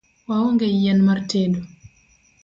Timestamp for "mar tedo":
1.07-1.59